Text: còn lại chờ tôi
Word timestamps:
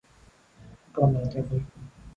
còn 0.93 1.13
lại 1.13 1.23
chờ 1.33 1.41
tôi 1.49 1.61